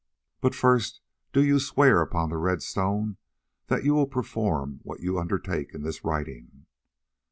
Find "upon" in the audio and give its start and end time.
2.01-2.31